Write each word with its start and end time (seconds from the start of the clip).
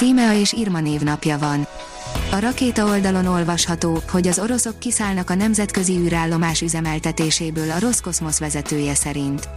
Tímea 0.00 0.34
és 0.34 0.52
Irma 0.52 0.80
névnapja 0.80 1.38
van. 1.38 1.66
A 2.30 2.38
rakéta 2.38 2.84
oldalon 2.84 3.26
olvasható, 3.26 4.02
hogy 4.10 4.26
az 4.26 4.38
oroszok 4.38 4.78
kiszállnak 4.78 5.30
a 5.30 5.34
nemzetközi 5.34 5.92
űrállomás 5.98 6.60
üzemeltetéséből 6.60 7.70
a 7.70 7.78
Roszkoszmosz 7.78 8.38
vezetője 8.38 8.94
szerint. 8.94 9.48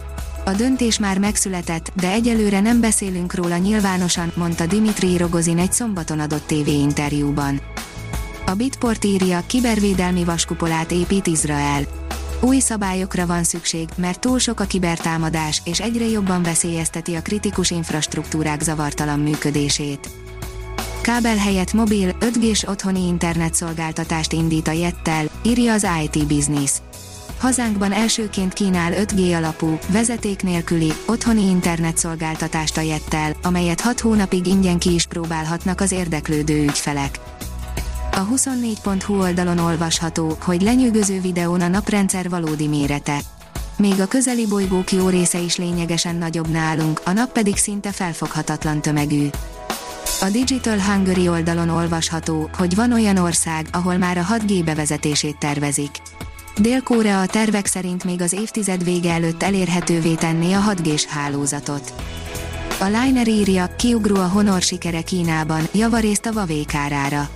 A 0.44 0.50
döntés 0.50 0.98
már 0.98 1.18
megszületett, 1.18 1.92
de 1.94 2.10
egyelőre 2.10 2.60
nem 2.60 2.80
beszélünk 2.80 3.34
róla 3.34 3.56
nyilvánosan, 3.56 4.32
mondta 4.36 4.66
Dimitri 4.66 5.16
Rogozin 5.16 5.58
egy 5.58 5.72
szombaton 5.72 6.20
adott 6.20 6.46
tévéinterjúban. 6.46 7.60
A 8.46 8.54
Bitport 8.54 9.04
írja, 9.04 9.42
kibervédelmi 9.46 10.24
vaskupolát 10.24 10.90
épít 10.90 11.26
Izrael. 11.26 11.82
Új 12.40 12.58
szabályokra 12.58 13.26
van 13.26 13.44
szükség, 13.44 13.88
mert 13.96 14.20
túl 14.20 14.38
sok 14.38 14.60
a 14.60 14.64
kibertámadás, 14.64 15.62
és 15.64 15.80
egyre 15.80 16.06
jobban 16.06 16.42
veszélyezteti 16.42 17.14
a 17.14 17.22
kritikus 17.22 17.70
infrastruktúrák 17.70 18.62
zavartalan 18.62 19.20
működését. 19.20 20.23
Kábel 21.04 21.36
helyett 21.36 21.72
mobil, 21.72 22.16
5G-s 22.20 22.64
otthoni 22.66 23.06
internetszolgáltatást 23.06 24.32
indít 24.32 24.68
a 24.68 24.72
Jettel, 24.72 25.26
írja 25.42 25.72
az 25.72 25.86
IT 26.02 26.26
Business. 26.26 26.70
Hazánkban 27.38 27.92
elsőként 27.92 28.52
kínál 28.52 28.92
5G 28.92 29.36
alapú, 29.36 29.78
vezeték 29.88 30.42
nélküli, 30.42 30.92
otthoni 31.06 31.48
internetszolgáltatást 31.48 32.76
a 32.76 32.80
Jettel, 32.80 33.36
amelyet 33.42 33.80
6 33.80 34.00
hónapig 34.00 34.46
ingyen 34.46 34.78
ki 34.78 34.94
is 34.94 35.06
próbálhatnak 35.06 35.80
az 35.80 35.92
érdeklődő 35.92 36.62
ügyfelek. 36.62 37.20
A 38.12 38.26
24.hu 38.34 39.20
oldalon 39.20 39.58
olvasható, 39.58 40.36
hogy 40.40 40.62
lenyűgöző 40.62 41.20
videón 41.20 41.60
a 41.60 41.68
naprendszer 41.68 42.28
valódi 42.28 42.66
mérete. 42.66 43.18
Még 43.76 44.00
a 44.00 44.06
közeli 44.06 44.46
bolygók 44.46 44.92
jó 44.92 45.08
része 45.08 45.38
is 45.38 45.56
lényegesen 45.56 46.16
nagyobb 46.16 46.48
nálunk, 46.48 47.00
a 47.04 47.12
nap 47.12 47.32
pedig 47.32 47.56
szinte 47.56 47.92
felfoghatatlan 47.92 48.80
tömegű. 48.80 49.28
A 50.24 50.30
Digital 50.30 50.80
Hungary 50.80 51.28
oldalon 51.28 51.68
olvasható, 51.68 52.50
hogy 52.56 52.74
van 52.74 52.92
olyan 52.92 53.16
ország, 53.16 53.66
ahol 53.72 53.96
már 53.96 54.18
a 54.18 54.24
6G 54.24 54.62
bevezetését 54.64 55.38
tervezik. 55.38 55.90
Dél-Korea 56.56 57.20
a 57.20 57.26
tervek 57.26 57.66
szerint 57.66 58.04
még 58.04 58.20
az 58.20 58.32
évtized 58.32 58.84
vége 58.84 59.12
előtt 59.12 59.42
elérhetővé 59.42 60.14
tenné 60.14 60.52
a 60.52 60.60
6G-s 60.60 61.04
hálózatot. 61.04 61.94
A 62.80 62.84
Liner 62.84 63.28
írja, 63.28 63.74
kiugró 63.76 64.16
a 64.16 64.28
Honor 64.28 64.62
sikere 64.62 65.02
Kínában, 65.02 65.68
javarészt 65.72 66.26
a 66.26 66.32
Huawei 66.32 66.64
kárára. 66.64 67.28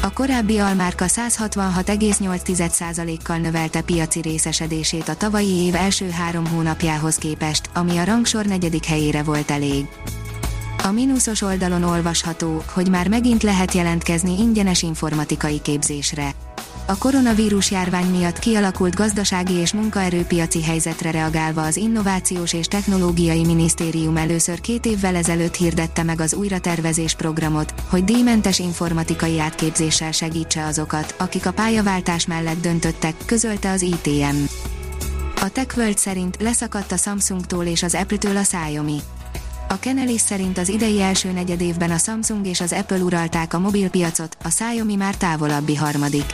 A 0.00 0.12
korábbi 0.12 0.58
almárka 0.58 1.04
166,8%-kal 1.08 3.36
növelte 3.36 3.80
piaci 3.80 4.20
részesedését 4.20 5.08
a 5.08 5.14
tavalyi 5.14 5.66
év 5.66 5.74
első 5.74 6.10
három 6.10 6.46
hónapjához 6.46 7.16
képest, 7.16 7.70
ami 7.74 7.98
a 7.98 8.04
rangsor 8.04 8.44
negyedik 8.44 8.84
helyére 8.84 9.22
volt 9.22 9.50
elég. 9.50 9.86
A 10.84 10.90
mínuszos 10.90 11.42
oldalon 11.42 11.82
olvasható, 11.82 12.62
hogy 12.66 12.88
már 12.88 13.08
megint 13.08 13.42
lehet 13.42 13.74
jelentkezni 13.74 14.38
ingyenes 14.38 14.82
informatikai 14.82 15.60
képzésre. 15.60 16.30
A 16.86 16.98
koronavírus 16.98 17.70
járvány 17.70 18.06
miatt 18.06 18.38
kialakult 18.38 18.94
gazdasági 18.94 19.52
és 19.52 19.72
munkaerőpiaci 19.72 20.62
helyzetre 20.62 21.10
reagálva 21.10 21.62
az 21.62 21.76
Innovációs 21.76 22.52
és 22.52 22.66
Technológiai 22.66 23.44
Minisztérium 23.44 24.16
először 24.16 24.60
két 24.60 24.86
évvel 24.86 25.16
ezelőtt 25.16 25.54
hirdette 25.54 26.02
meg 26.02 26.20
az 26.20 26.34
újratervezés 26.34 27.14
programot, 27.14 27.74
hogy 27.88 28.04
díjmentes 28.04 28.58
informatikai 28.58 29.40
átképzéssel 29.40 30.12
segítse 30.12 30.64
azokat, 30.64 31.14
akik 31.18 31.46
a 31.46 31.52
pályaváltás 31.52 32.26
mellett 32.26 32.60
döntöttek, 32.60 33.14
közölte 33.26 33.70
az 33.70 33.82
ITM. 33.82 34.36
A 35.40 35.48
TechWorld 35.48 35.98
szerint 35.98 36.36
leszakadt 36.40 36.92
a 36.92 36.96
Samsungtól 36.96 37.64
és 37.64 37.82
az 37.82 37.94
Apple-től 37.94 38.36
a 38.36 38.42
Xiaomi. 38.42 39.00
A 39.72 39.78
Kenelis 39.78 40.20
szerint 40.20 40.58
az 40.58 40.68
idei 40.68 41.00
első 41.00 41.32
negyedévben 41.32 41.90
a 41.90 41.98
Samsung 41.98 42.46
és 42.46 42.60
az 42.60 42.72
Apple 42.72 42.98
uralták 42.98 43.54
a 43.54 43.58
mobilpiacot, 43.58 44.36
a 44.44 44.48
Xiaomi 44.48 44.94
már 44.94 45.16
távolabbi 45.16 45.74
harmadik. 45.74 46.24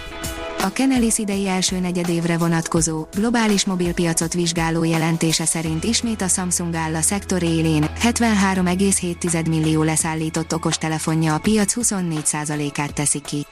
A 0.63 0.73
Kenelis 0.73 1.19
idei 1.19 1.49
első 1.49 1.79
negyedévre 1.79 2.39
vonatkozó, 2.39 3.07
globális 3.15 3.65
mobilpiacot 3.65 4.33
vizsgáló 4.33 4.85
jelentése 4.85 5.45
szerint 5.45 5.85
ismét 5.85 6.23
a 6.23 6.29
Samsung 6.29 6.75
áll 6.75 6.95
a 6.95 7.01
szektor 7.01 7.43
élén, 7.43 7.85
73,7 8.03 9.49
millió 9.49 9.83
leszállított 9.83 10.55
okostelefonja 10.55 11.35
a 11.35 11.39
piac 11.39 11.75
24%-át 11.77 12.95
teszi 12.95 13.21
ki. 13.21 13.47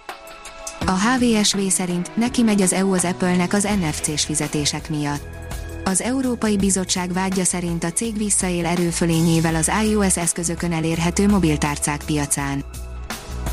A 0.86 0.92
HVSV 0.92 1.58
szerint 1.68 2.16
neki 2.16 2.42
megy 2.42 2.62
az 2.62 2.72
EU 2.72 2.94
az 2.94 3.04
Apple-nek 3.04 3.52
az 3.52 3.68
NFC-s 3.80 4.24
fizetések 4.24 4.90
miatt. 4.90 5.45
Az 5.88 6.02
Európai 6.02 6.56
Bizottság 6.56 7.12
vágya 7.12 7.44
szerint 7.44 7.84
a 7.84 7.92
cég 7.92 8.16
visszaél 8.16 8.66
erőfölényével 8.66 9.54
az 9.54 9.70
iOS 9.84 10.16
eszközökön 10.16 10.72
elérhető 10.72 11.28
mobiltárcák 11.28 12.02
piacán. 12.06 12.64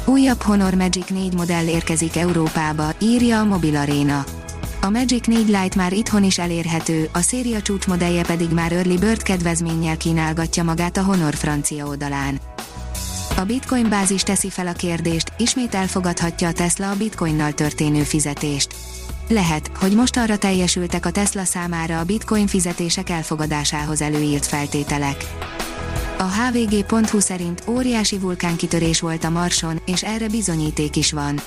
Újabb 0.05 0.41
Honor 0.41 0.73
Magic 0.73 1.09
4 1.09 1.33
modell 1.33 1.67
érkezik 1.67 2.15
Európába, 2.17 2.93
írja 3.01 3.39
a 3.39 3.43
Mobil 3.43 3.75
Arena. 3.75 4.23
A 4.81 4.89
Magic 4.89 5.27
4 5.27 5.37
Lite 5.37 5.75
már 5.75 5.93
itthon 5.93 6.23
is 6.23 6.39
elérhető, 6.39 7.09
a 7.13 7.19
széria 7.19 7.61
csúcsmodellje 7.61 8.23
pedig 8.23 8.49
már 8.49 8.71
Early 8.71 8.97
Bird 8.97 9.21
kedvezménnyel 9.21 9.97
kínálgatja 9.97 10.63
magát 10.63 10.97
a 10.97 11.03
Honor 11.03 11.35
francia 11.35 11.87
oldalán. 11.87 12.39
A 13.37 13.43
Bitcoin 13.43 13.89
bázis 13.89 14.23
teszi 14.23 14.49
fel 14.49 14.67
a 14.67 14.73
kérdést, 14.73 15.31
ismét 15.37 15.75
elfogadhatja 15.75 16.47
a 16.47 16.53
Tesla 16.53 16.89
a 16.89 16.95
Bitcoinnal 16.95 17.51
történő 17.51 18.03
fizetést. 18.03 18.75
Lehet, 19.27 19.71
hogy 19.75 19.95
mostanra 19.95 20.37
teljesültek 20.37 21.05
a 21.05 21.11
Tesla 21.11 21.43
számára 21.43 21.99
a 21.99 22.03
bitcoin 22.03 22.47
fizetések 22.47 23.09
elfogadásához 23.09 24.01
előírt 24.01 24.45
feltételek. 24.45 25.25
A 26.17 26.23
hvg.hu 26.23 27.19
szerint 27.19 27.63
óriási 27.67 28.17
vulkánkitörés 28.17 28.99
volt 28.99 29.23
a 29.23 29.29
Marson, 29.29 29.81
és 29.85 30.03
erre 30.03 30.27
bizonyíték 30.27 30.95
is 30.95 31.11
van. 31.11 31.39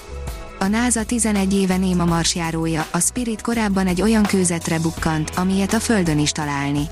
A 0.58 0.66
NASA 0.66 1.04
11 1.04 1.54
éve 1.54 1.76
néma 1.76 2.04
marsjárója, 2.04 2.86
a 2.90 3.00
Spirit 3.00 3.40
korábban 3.40 3.86
egy 3.86 4.02
olyan 4.02 4.22
kőzetre 4.22 4.78
bukkant, 4.78 5.30
amilyet 5.36 5.72
a 5.72 5.80
Földön 5.80 6.18
is 6.18 6.32
találni. 6.32 6.88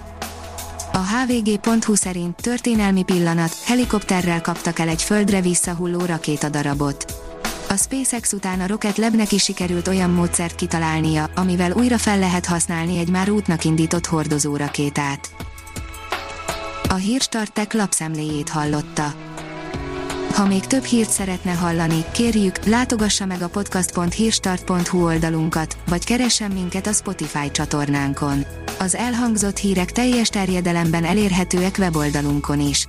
A 0.93 0.99
hvg.hu 0.99 1.95
szerint 1.95 2.37
történelmi 2.37 3.03
pillanat, 3.03 3.57
helikopterrel 3.65 4.41
kaptak 4.41 4.79
el 4.79 4.89
egy 4.89 5.03
földre 5.03 5.41
visszahulló 5.41 6.05
rakétadarabot. 6.05 7.24
A 7.75 7.77
SpaceX 7.77 8.33
után 8.33 8.61
a 8.61 8.67
Rocket 8.67 8.99
Labnek 8.99 9.33
is 9.33 9.43
sikerült 9.43 9.89
olyan 9.89 10.11
módszert 10.11 10.55
kitalálnia, 10.55 11.31
amivel 11.35 11.73
újra 11.73 11.99
fel 11.99 12.19
lehet 12.19 12.47
használni 12.47 12.99
egy 12.99 13.09
már 13.09 13.31
útnak 13.31 13.65
indított 13.65 14.07
hordozó 14.07 14.57
rakétát. 14.57 15.31
A 16.89 16.95
Hírstartek 16.95 17.73
lapszemléjét 17.73 18.49
hallotta. 18.49 19.15
Ha 20.35 20.47
még 20.47 20.67
több 20.67 20.85
hírt 20.85 21.11
szeretne 21.11 21.53
hallani, 21.53 22.05
kérjük, 22.13 22.65
látogassa 22.65 23.27
meg 23.27 23.43
a 23.43 23.49
podcast.hírstart.hu 23.49 25.05
oldalunkat, 25.05 25.77
vagy 25.89 26.05
keressen 26.05 26.51
minket 26.51 26.87
a 26.87 26.93
Spotify 26.93 27.51
csatornánkon. 27.51 28.45
Az 28.79 28.95
elhangzott 28.95 29.57
hírek 29.57 29.93
teljes 29.93 30.29
terjedelemben 30.29 31.05
elérhetőek 31.05 31.77
weboldalunkon 31.79 32.61
is. 32.61 32.89